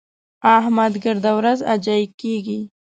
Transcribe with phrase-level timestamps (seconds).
[0.57, 2.59] احمد ګرده ورځ اجايي کېږي.